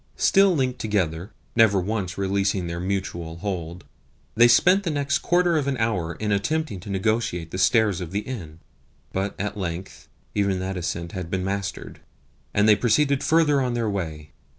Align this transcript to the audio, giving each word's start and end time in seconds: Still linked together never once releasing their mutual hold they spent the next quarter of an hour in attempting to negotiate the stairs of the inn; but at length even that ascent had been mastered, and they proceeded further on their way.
Still 0.17 0.55
linked 0.55 0.79
together 0.79 1.31
never 1.55 1.79
once 1.79 2.17
releasing 2.17 2.65
their 2.65 2.79
mutual 2.79 3.37
hold 3.37 3.83
they 4.33 4.47
spent 4.47 4.81
the 4.81 4.89
next 4.89 5.19
quarter 5.19 5.57
of 5.59 5.67
an 5.67 5.77
hour 5.77 6.15
in 6.15 6.31
attempting 6.31 6.79
to 6.79 6.89
negotiate 6.89 7.51
the 7.51 7.59
stairs 7.59 8.01
of 8.01 8.09
the 8.09 8.21
inn; 8.21 8.61
but 9.13 9.35
at 9.39 9.55
length 9.57 10.07
even 10.33 10.57
that 10.57 10.75
ascent 10.75 11.11
had 11.11 11.29
been 11.29 11.43
mastered, 11.45 11.99
and 12.51 12.67
they 12.67 12.75
proceeded 12.75 13.23
further 13.23 13.61
on 13.61 13.75
their 13.75 13.91
way. 13.91 14.31